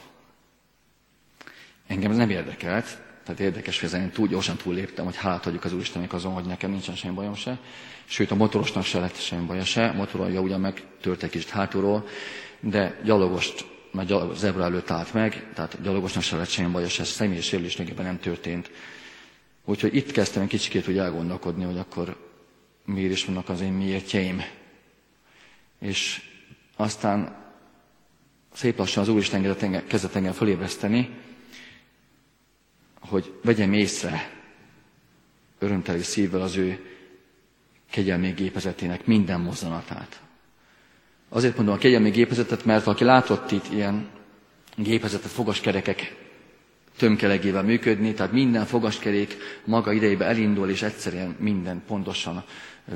[1.87, 5.73] Engem ez nem érdekelt, tehát érdekes, hogy ezen túl gyorsan túlléptem, hogy hálát adjuk az
[5.73, 7.57] Úristennek azon, hogy nekem nincsen semmi bajom se.
[8.05, 9.87] Sőt, a motorosnak se lett semmi baja se.
[9.87, 12.07] A motorolja ugyan megtört egy kicsit hátulról,
[12.59, 17.03] de gyalogost, mert az zebra előtt állt meg, tehát gyalogosnak se lett semmi baja se,
[17.03, 18.71] személyes sérülés nem történt.
[19.65, 22.29] Úgyhogy itt kezdtem egy kicsikét hogy elgondolkodni, hogy akkor
[22.85, 24.41] miért is vannak az én miértjeim.
[25.79, 26.29] És
[26.81, 27.35] aztán
[28.53, 29.55] szép lassan az Úristen
[29.87, 31.09] kezdett engem fölébreszteni,
[32.99, 34.29] hogy vegyem észre
[35.59, 36.85] örömteli szívvel az ő
[37.91, 40.21] kegyelmi gépezetének minden mozzanatát.
[41.29, 44.09] Azért mondom a kegyelmi gépezetet, mert aki látott itt ilyen
[44.75, 46.15] gépezetet, fogaskerekek
[46.97, 52.43] tömkelegével működni, tehát minden fogaskerék maga idejében elindul, és egyszerűen minden pontosan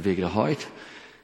[0.01, 0.71] végrehajt.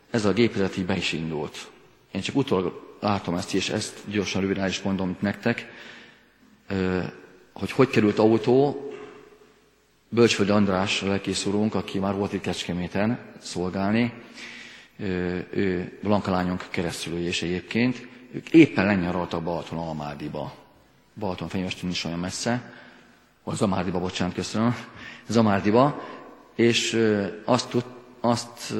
[0.09, 1.70] Ez a gépezet így be is indult.
[2.11, 5.67] Én csak utólag látom ezt, és ezt gyorsan röviden is mondom nektek,
[7.53, 8.85] hogy hogy került autó,
[10.09, 14.13] Bölcsföldi András, lelkész urunk, aki már volt itt Kecskeméten szolgálni,
[15.51, 20.53] ő Blanka lányunk keresztülőjés egyébként, ők éppen lenyaraltak Balaton Almádiba.
[21.19, 22.73] Balaton fenyőstől nincs olyan messze,
[23.43, 24.75] az Zamárdiba, bocsánat, köszönöm,
[25.27, 26.01] Zamárdiba,
[26.55, 26.99] és
[27.45, 27.83] azt, tud,
[28.21, 28.73] azt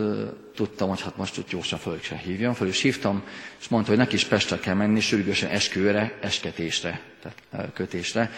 [0.56, 3.23] tudtam, hogy hát most gyorsan föl se hívjam, föl is hívtam,
[3.60, 8.32] és mondta, hogy neki is Pestre kell menni, sürgősen esküvőre, esketésre, tehát kötésre,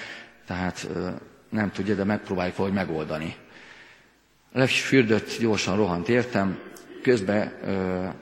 [0.46, 0.88] tehát
[1.50, 3.36] nem tudja, de megpróbáljuk valahogy megoldani.
[4.52, 6.60] Lefürdött, gyorsan rohant értem,
[7.02, 7.54] közben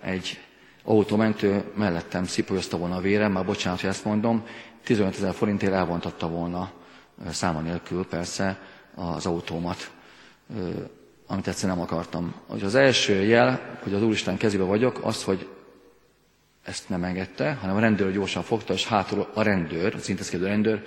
[0.02, 0.40] egy
[0.84, 4.46] autómentő mellettem szipolyozta volna a vérem, már bocsánat, hogy ezt mondom,
[4.84, 6.72] 15 ezer forintért elvontatta volna
[7.32, 8.60] száma nélkül persze
[8.96, 9.92] az autómat,
[11.32, 12.34] amit egyszer nem akartam.
[12.48, 15.48] Az első jel, hogy az Úristen kezébe vagyok, az, hogy
[16.64, 20.84] ezt nem engedte, hanem a rendőr gyorsan fogta, és hátul a rendőr, az intézkedő rendőr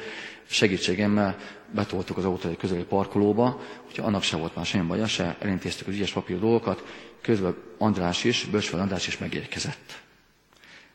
[0.47, 1.37] segítségemmel
[1.71, 5.87] betoltuk az autót egy közeli parkolóba, hogyha annak se volt már semmi baja se, elintéztük
[5.87, 6.85] az ügyes papír dolgokat,
[7.21, 10.03] közben András is, Bösfel András is megérkezett.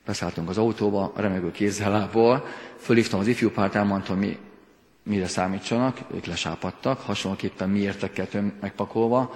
[0.05, 2.45] Beszálltunk az autóba, remegő kézzel lából,
[2.77, 4.37] fölhívtam az ifjú párt, elmondtam, mi,
[5.09, 9.33] mire számítsanak, ők lesápadtak, hasonlóképpen mi értek megpakolva,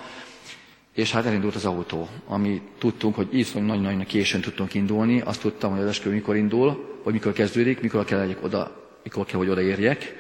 [0.94, 5.72] és hát elindult az autó, ami tudtunk, hogy iszony nagyon-nagyon későn tudtunk indulni, azt tudtam,
[5.72, 9.50] hogy az eskü mikor indul, vagy mikor kezdődik, mikor kell legyek oda, mikor kell, hogy
[9.50, 10.16] odaérjek,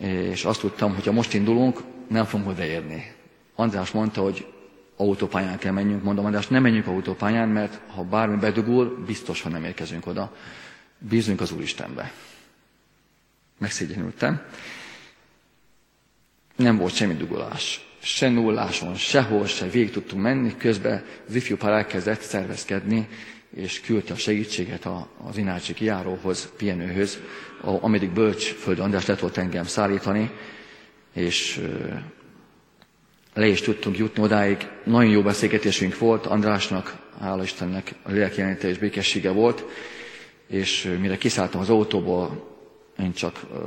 [0.00, 3.12] és azt tudtam, hogy ha most indulunk, nem fogunk odaérni.
[3.54, 4.46] András mondta, hogy
[4.96, 9.64] autópályán kell menjünk, mondom, András, nem menjünk autópályán, mert ha bármi bedugul, biztos, hogy nem
[9.64, 10.36] érkezünk oda.
[10.98, 12.12] Bízunk az Úristenbe.
[13.58, 14.42] Megszégyenültem.
[16.56, 21.72] Nem volt semmi dugulás se nulláson, sehol se végig tudtunk menni, közben az ifjú pár
[21.72, 23.08] elkezdett szervezkedni,
[23.56, 24.88] és küldte a segítséget
[25.24, 27.18] az Inácsi kiáróhoz, pihenőhöz,
[27.60, 30.30] ameddig Bölcs Föld András lett volt engem szállítani,
[31.14, 31.60] és
[33.34, 34.68] le is tudtunk jutni odáig.
[34.84, 39.64] Nagyon jó beszélgetésünk volt, Andrásnak, hála Istennek a lélekjelenete és békessége volt,
[40.46, 42.55] és mire kiszálltam az autóból,
[42.98, 43.58] én csak uh,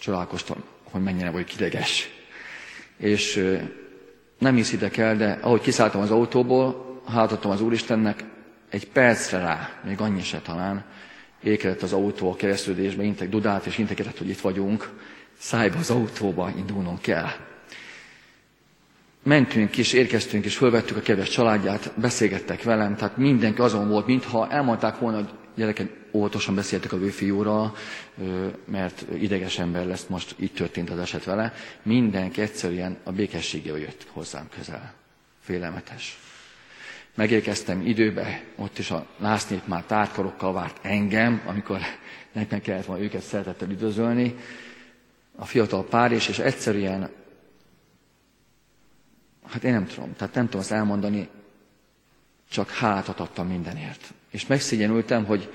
[0.00, 2.08] csodálkoztam, hogy mennyire vagy kideges.
[2.96, 3.60] És uh,
[4.38, 8.24] nem hiszitek el, de ahogy kiszálltam az autóból, hátadtam az Úristennek,
[8.70, 10.84] egy percre rá, még annyi se talán,
[11.42, 14.90] ékelett az autó a keresztődésbe, intek Dudát, és integetett, hogy itt vagyunk,
[15.38, 17.28] szájba az autóba indulnunk kell.
[19.22, 24.50] Mentünk is, érkeztünk és fölvettük a kedves családját, beszélgettek velem, tehát mindenki azon volt, mintha
[24.50, 27.12] elmondták volna, hogy gyerekek, óvatosan beszéltek a ő
[28.64, 31.52] mert ideges ember lesz, most így történt az eset vele.
[31.82, 34.94] Mindenki egyszerűen a békességével jött hozzám közel.
[35.40, 36.18] Félelmetes.
[37.14, 41.80] Megérkeztem időbe, ott is a lásznép már tártkarokkal várt engem, amikor
[42.32, 44.34] nekem kellett volna őket szeretettel üdvözölni.
[45.36, 47.10] A fiatal pár is, és egyszerűen,
[49.46, 51.28] hát én nem tudom, tehát nem tudom azt elmondani,
[52.50, 54.12] csak hátat adtam mindenért.
[54.34, 55.48] És megszégyenültem, hogy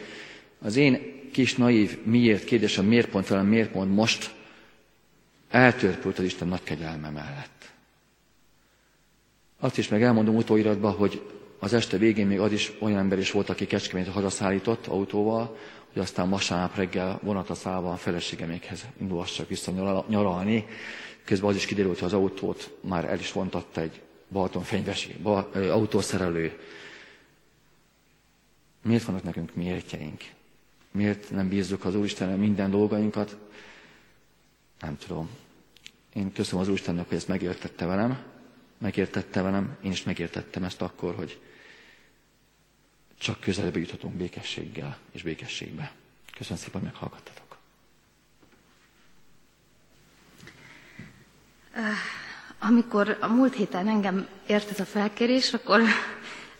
[0.59, 0.99] az én
[1.31, 4.33] kis naív miért kérdésem, miért pont velem, miért pont most
[5.49, 7.71] eltörpült az Isten nagy kegyelme mellett.
[9.59, 11.21] Azt is meg elmondom utóiratban, hogy
[11.59, 15.57] az este végén még az is olyan ember is volt, aki Kecskemét hazaszállított autóval,
[15.93, 20.65] hogy aztán vasárnap reggel vonatra szállva a feleségemékhez indulhassak vissza nyaralni.
[21.25, 25.15] Közben az is kiderült, hogy az autót már el is vontatta egy Balatonfenyvesi
[25.53, 26.59] autószerelő.
[28.89, 30.23] Miért vannak nekünk miértjeink?
[30.91, 33.37] Miért nem bízzuk az Úristenre minden dolgainkat?
[34.79, 35.29] Nem tudom.
[36.13, 38.23] Én köszönöm az Úristennek, hogy ezt megértette velem,
[38.77, 41.41] megértette velem, én is megértettem ezt akkor, hogy
[43.17, 45.91] csak közelebb juthatunk békességgel és békességbe.
[46.37, 47.57] Köszönöm szépen, hogy meghallgattatok.
[52.59, 55.81] Amikor a múlt héten engem ért ez a felkérés, akkor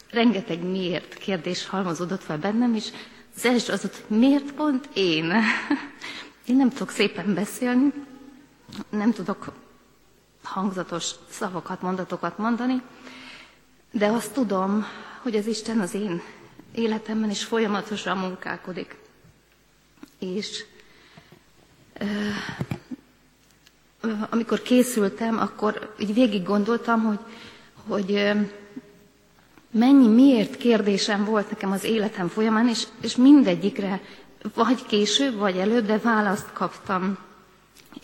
[0.09, 2.89] rengeteg miért kérdés halmozódott fel bennem, és
[3.35, 5.33] az első az hogy miért pont én?
[6.47, 7.93] Én nem tudok szépen beszélni,
[8.89, 9.51] nem tudok
[10.43, 12.81] hangzatos szavakat, mondatokat mondani,
[13.91, 14.85] de azt tudom,
[15.21, 16.21] hogy az Isten az én
[16.71, 18.95] életemben is folyamatosan munkálkodik.
[20.19, 20.65] És
[24.29, 27.19] amikor készültem, akkor így végig gondoltam, hogy,
[27.87, 28.31] hogy
[29.71, 34.01] mennyi miért kérdésem volt nekem az életem folyamán, és, és mindegyikre
[34.53, 37.17] vagy később, vagy előbb, de választ kaptam.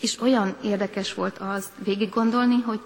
[0.00, 2.80] És olyan érdekes volt az végig gondolni, hogy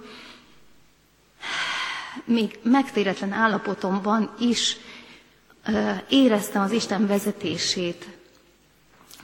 [2.24, 4.76] még megtéretlen állapotomban is
[6.08, 8.06] éreztem az Isten vezetését.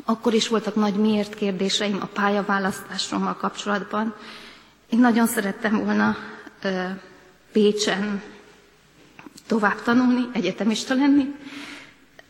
[0.05, 4.15] Akkor is voltak nagy miért kérdéseim a pályaválasztásommal kapcsolatban.
[4.91, 6.17] Én nagyon szerettem volna
[7.53, 8.23] Pécsen
[9.47, 11.35] tovább tanulni, egyetemista lenni.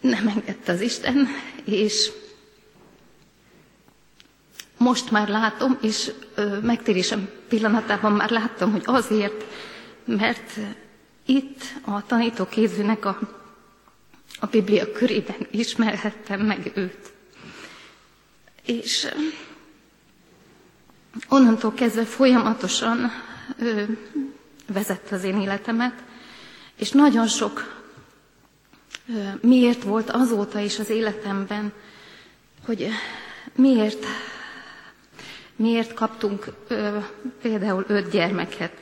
[0.00, 1.28] Nem engedte az Isten,
[1.64, 2.10] és
[4.78, 6.12] most már látom, és
[6.62, 9.44] megtérésem pillanatában már láttam, hogy azért,
[10.04, 10.50] mert
[11.26, 13.18] itt a tanítóképzőnek a,
[14.40, 17.12] a Biblia körében ismerhettem meg őt.
[18.64, 19.08] És
[21.28, 23.10] onnantól kezdve folyamatosan
[23.58, 23.82] ö,
[24.72, 26.04] vezette az én életemet,
[26.77, 27.85] és nagyon sok
[29.41, 31.72] miért volt azóta is az életemben,
[32.64, 32.89] hogy
[33.55, 34.07] miért
[35.57, 36.53] Miért kaptunk
[37.43, 38.72] például öt gyermeket,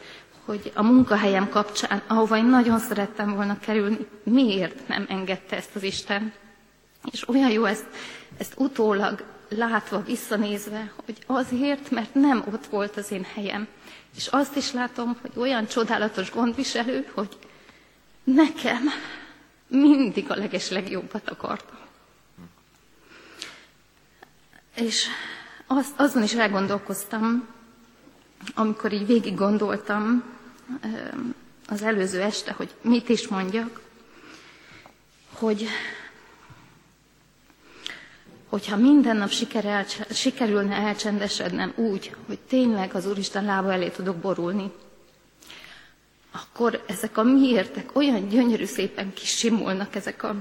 [0.44, 5.82] hogy a munkahelyem kapcsán, ahova én nagyon szerettem volna kerülni, miért nem engedte ezt az
[5.82, 6.32] Isten?
[7.12, 7.86] És olyan jó ezt,
[8.38, 13.66] ezt utólag látva, visszanézve, hogy azért, mert nem ott volt az én helyem.
[14.16, 17.36] És azt is látom, hogy olyan csodálatos gondviselő, hogy
[18.24, 18.82] nekem
[19.66, 21.78] mindig a leges legjobbat akarta.
[24.76, 25.06] És
[25.66, 27.46] az, azon is elgondolkoztam,
[28.54, 30.24] amikor így végig gondoltam
[31.68, 33.80] az előző este, hogy mit is mondjak,
[35.32, 35.66] hogy
[38.48, 44.16] hogyha minden nap siker el, sikerülne elcsendesednem úgy, hogy tényleg az Úristen lába elé tudok
[44.16, 44.70] borulni,
[46.34, 50.34] akkor ezek a miértek olyan gyönyörű szépen kisimulnak, ezek a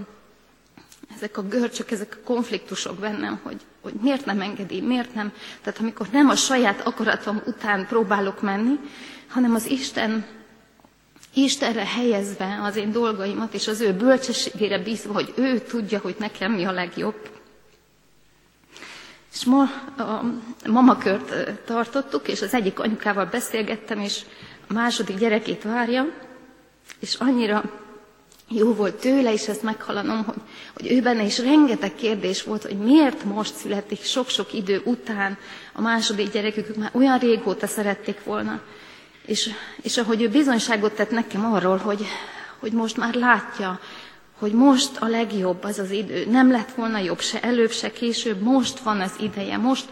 [1.16, 5.32] ezek a görcsök, ezek a konfliktusok bennem, hogy, hogy miért nem engedi, miért nem.
[5.62, 8.80] Tehát amikor nem a saját akaratom után próbálok menni,
[9.28, 10.26] hanem az Isten
[11.36, 16.52] Istenre helyezve az én dolgaimat, és az ő bölcsességére bízva, hogy ő tudja, hogy nekem
[16.52, 17.30] mi a legjobb.
[19.34, 19.62] És ma
[19.98, 20.24] a
[20.70, 24.22] mamakört tartottuk, és az egyik anyukával beszélgettem, és
[24.68, 26.06] második gyerekét várja,
[27.00, 27.64] és annyira
[28.50, 30.36] jó volt tőle is ezt meghallanom, hogy,
[30.74, 35.38] hogy ő benne is rengeteg kérdés volt, hogy miért most születik sok-sok idő után
[35.74, 38.62] a második gyerekük, már olyan régóta szerették volna.
[39.26, 39.50] És,
[39.82, 42.06] és ahogy ő bizonyságot tett nekem arról, hogy,
[42.60, 43.80] hogy most már látja,
[44.40, 46.26] hogy most a legjobb az az idő.
[46.26, 49.86] Nem lett volna jobb se előbb, se később, most van az ideje, most,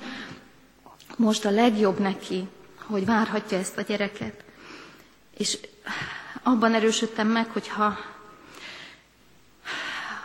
[1.17, 2.47] most a legjobb neki,
[2.88, 4.43] hogy várhatja ezt a gyereket.
[5.38, 5.57] És
[6.43, 7.97] abban erősödtem meg, hogyha,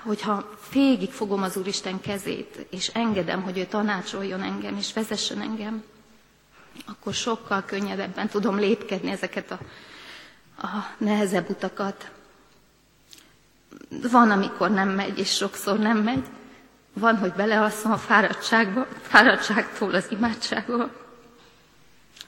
[0.02, 5.84] hogyha végig fogom az Úristen kezét, és engedem, hogy ő tanácsoljon engem, és vezessen engem,
[6.86, 9.58] akkor sokkal könnyedebben tudom lépkedni ezeket a,
[10.66, 12.10] a nehezebb utakat.
[14.10, 16.24] Van, amikor nem megy, és sokszor nem megy.
[16.92, 20.90] Van, hogy belealszom a fáradtságba, fáradtságtól az imádságba,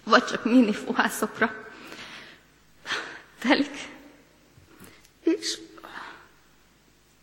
[0.05, 1.68] vagy csak mini fohászokra
[3.39, 3.89] telik.
[5.23, 5.59] És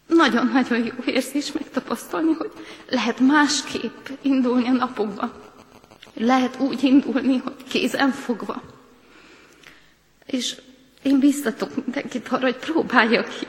[0.07, 2.51] nagyon-nagyon jó érzés megtapasztalni, hogy
[2.89, 5.31] lehet másképp indulni a napokban.
[6.13, 8.61] Lehet úgy indulni, hogy kézen fogva.
[10.25, 10.61] És
[11.01, 13.47] én biztatok mindenkit arra, hogy próbálja ki.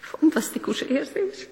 [0.00, 1.46] Fantasztikus érzés.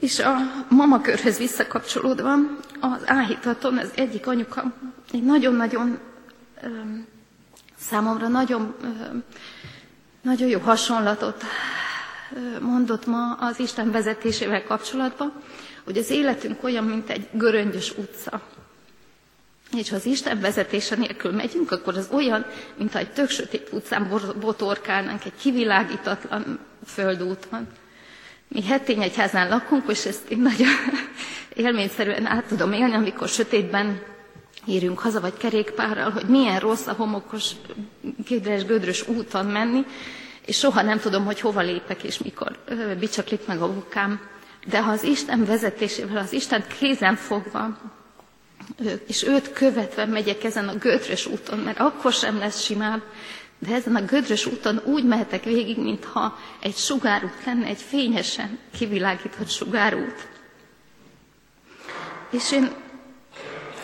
[0.00, 0.36] És a
[0.68, 2.32] mamakörhöz visszakapcsolódva,
[2.80, 4.74] az áhítaton az egyik anyuka
[5.12, 5.98] egy nagyon-nagyon
[7.88, 8.74] számomra nagyon,
[10.22, 11.44] nagyon jó hasonlatot
[12.60, 15.32] mondott ma az Isten vezetésével kapcsolatban,
[15.84, 18.40] hogy az életünk olyan, mint egy göröngyös utca.
[19.76, 24.08] És ha az Isten vezetése nélkül megyünk, akkor az olyan, mintha egy tök sötét utcán
[24.40, 27.66] botorkálnánk, egy kivilágítatlan földúton.
[28.48, 30.68] Mi hetény egyházán lakunk, és ezt én nagyon
[31.64, 34.02] élményszerűen át tudom élni, amikor sötétben
[34.66, 37.50] érünk haza, vagy kerékpárral, hogy milyen rossz a homokos,
[38.24, 39.84] kédres, gödrös úton menni,
[40.46, 42.58] és soha nem tudom, hogy hova lépek, és mikor
[42.98, 44.20] bicsaklik meg a bukám.
[44.66, 47.78] De ha az Isten vezetésével, az Isten kézen fogva,
[49.06, 53.02] és őt követve megyek ezen a gödrös úton, mert akkor sem lesz simán,
[53.58, 59.48] de ezen a gödrös úton úgy mehetek végig, mintha egy sugárút lenne, egy fényesen kivilágított
[59.48, 60.28] sugárút.
[62.30, 62.70] És én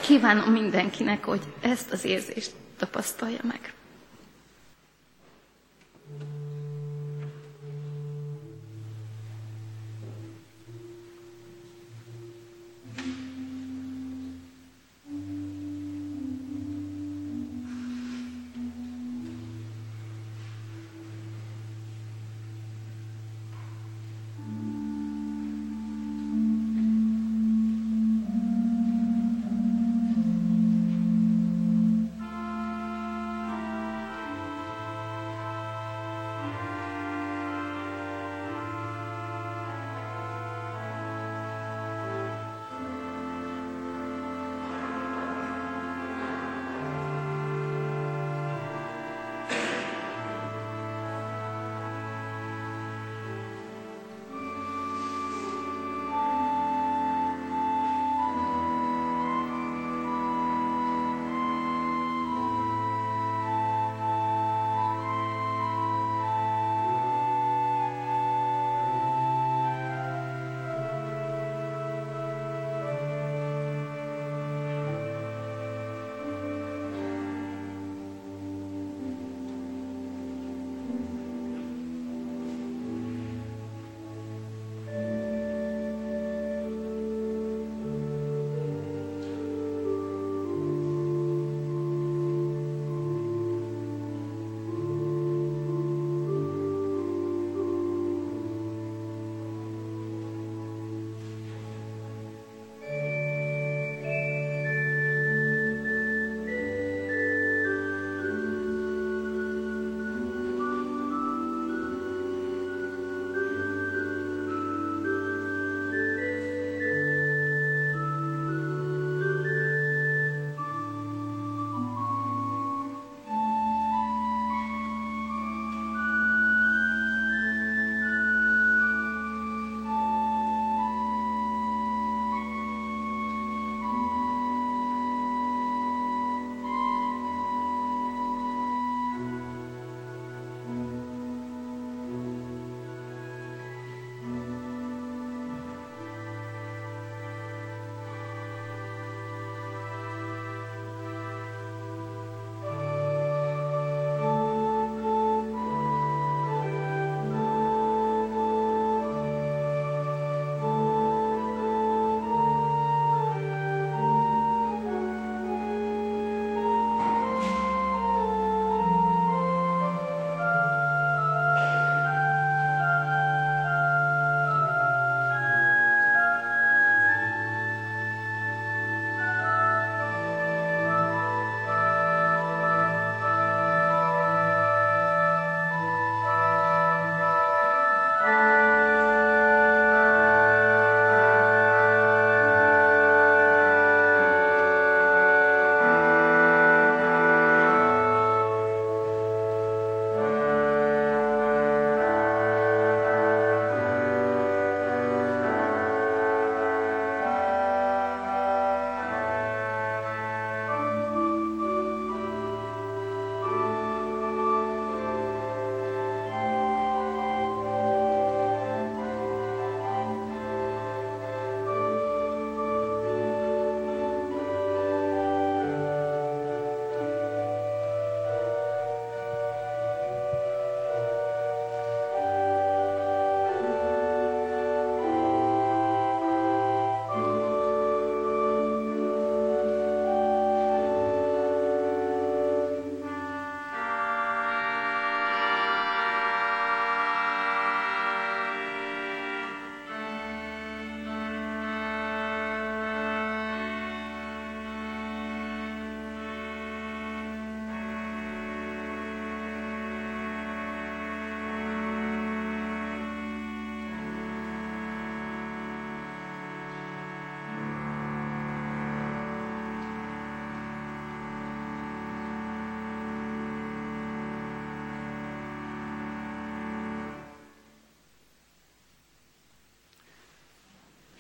[0.01, 3.73] kívánom mindenkinek, hogy ezt az érzést tapasztalja meg.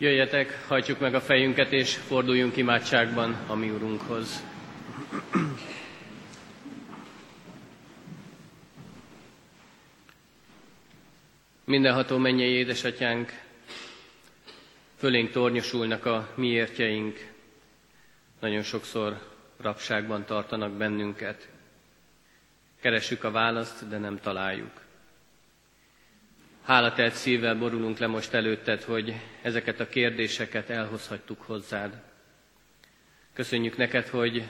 [0.01, 4.43] Jöjjetek, hajtsuk meg a fejünket, és forduljunk imádságban a mi Urunkhoz.
[11.65, 13.33] Mindenható mennyei édesatyánk,
[14.97, 17.31] fölénk tornyosulnak a mi értjeink,
[18.41, 19.19] nagyon sokszor
[19.61, 21.49] rabságban tartanak bennünket.
[22.81, 24.88] Keressük a választ, de nem találjuk.
[26.69, 32.03] Hálatelt szívvel borulunk le most előtted, hogy ezeket a kérdéseket elhozhattuk hozzád.
[33.33, 34.49] Köszönjük neked, hogy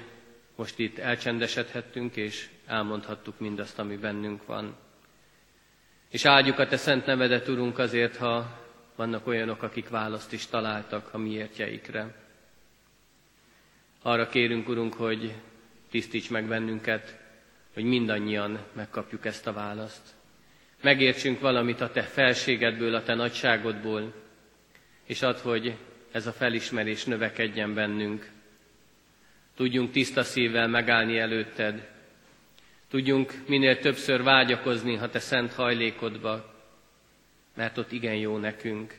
[0.57, 4.77] most itt elcsendesedhettünk, és elmondhattuk mindazt, ami bennünk van.
[6.11, 8.61] És áldjuk a Te szent nevedet, Urunk, azért, ha
[8.97, 12.15] vannak olyanok, akik választ is találtak a miértjeikre.
[14.03, 15.35] Arra kérünk, Urunk, hogy
[15.91, 17.19] tisztíts meg bennünket,
[17.75, 20.17] hogy mindannyian megkapjuk ezt a választ.
[20.83, 24.15] Megértsünk valamit a Te felségedből, a Te nagyságodból,
[25.05, 25.77] és add, hogy
[26.13, 28.31] ez a felismerés növekedjen bennünk.
[29.57, 31.97] Tudjunk tiszta szívvel megállni előtted,
[32.89, 36.55] Tudjunk minél többször vágyakozni, ha Te szent hajlékodba,
[37.55, 38.99] mert ott igen jó nekünk.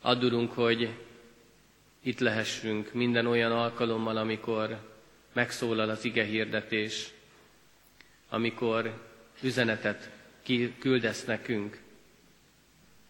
[0.00, 0.88] Addurunk, hogy
[2.02, 4.78] itt lehessünk minden olyan alkalommal, amikor
[5.32, 7.08] megszólal az ige hirdetés,
[8.28, 9.07] amikor
[9.40, 10.10] üzenetet
[10.78, 11.80] küldesz nekünk.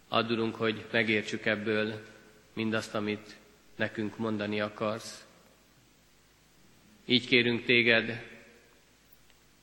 [0.08, 2.06] Addurunk, hogy megértsük ebből
[2.52, 3.36] mindazt, amit
[3.76, 5.26] nekünk mondani akarsz.
[7.04, 8.22] Így kérünk téged,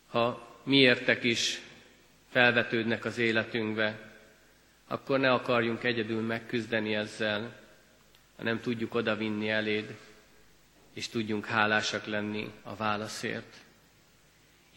[0.08, 1.62] ha miértek is
[2.30, 4.14] felvetődnek az életünkbe,
[4.88, 7.60] akkor ne akarjunk egyedül megküzdeni ezzel,
[8.38, 9.96] hanem tudjuk odavinni eléd,
[10.94, 13.65] és tudjunk hálásak lenni a válaszért.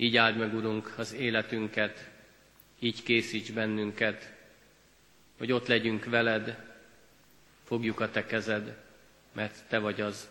[0.00, 2.10] Így áld meg, Urunk, az életünket,
[2.78, 4.32] így készíts bennünket,
[5.38, 6.66] hogy ott legyünk veled,
[7.64, 8.76] fogjuk a te kezed,
[9.32, 10.28] mert te vagy az,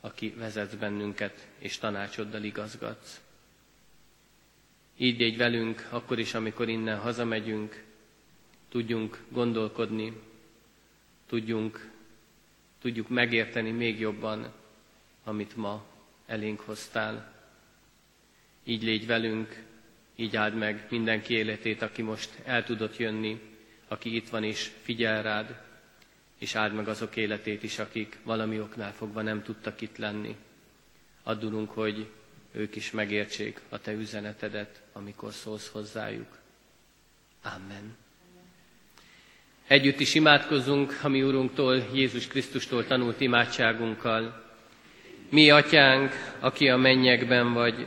[0.00, 3.20] aki vezetsz bennünket, és tanácsoddal igazgatsz.
[4.96, 7.84] Így légy velünk, akkor is, amikor innen hazamegyünk,
[8.68, 10.20] tudjunk gondolkodni,
[11.26, 11.90] tudjunk,
[12.80, 14.52] tudjuk megérteni még jobban,
[15.24, 15.84] amit ma
[16.26, 17.31] elénk hoztál.
[18.64, 19.62] Így légy velünk,
[20.16, 23.40] így áld meg mindenki életét, aki most el tudott jönni,
[23.88, 25.60] aki itt van és figyel rád,
[26.38, 30.36] és áld meg azok életét is, akik valami oknál fogva nem tudtak itt lenni.
[31.22, 32.06] Addulunk, hogy
[32.52, 36.38] ők is megértsék a te üzenetedet, amikor szólsz hozzájuk.
[37.42, 37.96] Amen.
[39.66, 44.50] Együtt is imádkozzunk a mi Urunktól, Jézus Krisztustól tanult imádságunkkal.
[45.28, 47.86] Mi, Atyánk, aki a mennyekben vagy,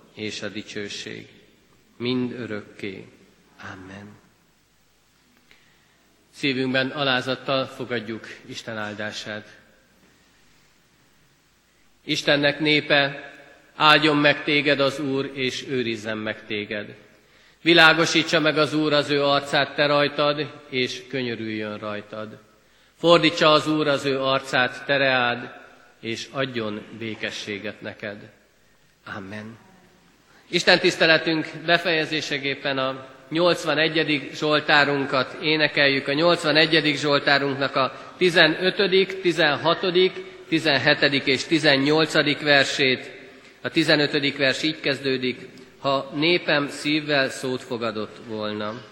[0.13, 1.27] és a dicsőség.
[1.97, 3.07] Mind örökké.
[3.73, 4.19] Amen.
[6.33, 9.59] Szívünkben alázattal fogadjuk Isten áldását.
[12.03, 13.31] Istennek népe,
[13.75, 16.95] Áldjon meg téged az Úr, és őrizzen meg téged.
[17.61, 22.37] Világosítsa meg az Úr az ő arcát te rajtad, és könyörüljön rajtad.
[22.95, 25.53] Fordítsa az Úr az ő arcát tereád,
[25.99, 28.31] és adjon békességet neked.
[29.15, 29.57] Amen.
[30.53, 34.29] Isten tiszteletünk befejezésegéppen a 81.
[34.33, 36.07] Zsoltárunkat énekeljük.
[36.07, 36.93] A 81.
[36.95, 39.85] Zsoltárunknak a 15., 16.,
[40.49, 41.27] 17.
[41.27, 42.41] és 18.
[42.43, 43.11] versét
[43.61, 44.37] a 15.
[44.37, 45.39] vers így kezdődik,
[45.79, 48.90] ha népem szívvel szót fogadott volna.